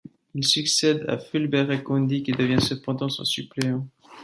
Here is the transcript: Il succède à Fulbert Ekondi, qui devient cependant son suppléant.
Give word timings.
Il 0.33 0.43
succède 0.47 1.05
à 1.07 1.19
Fulbert 1.19 1.69
Ekondi, 1.71 2.23
qui 2.23 2.31
devient 2.31 2.59
cependant 2.59 3.07
son 3.07 3.23
suppléant. 3.23 3.87